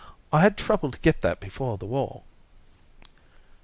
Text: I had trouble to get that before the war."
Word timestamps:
I 0.33 0.41
had 0.41 0.57
trouble 0.57 0.89
to 0.89 0.97
get 0.97 1.21
that 1.21 1.39
before 1.39 1.77
the 1.77 1.85
war." 1.85 2.23